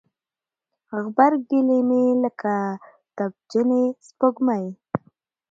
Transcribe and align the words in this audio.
غبرګي 1.03 1.59
لیمې 1.67 2.05
لکه 2.23 2.53
تبجنې 3.17 3.83
سپوږمۍ 4.07 4.65